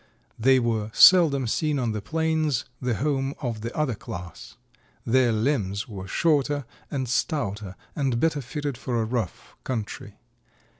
[0.39, 4.57] They were seldom seen on the plains, the home of the other class.
[5.05, 10.15] Their limbs were shorter and stouter and better fitted for a rough country.